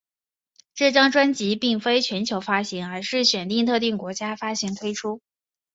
[0.73, 5.21] 这张专辑并非全球发行而是选定特定国家发行推出。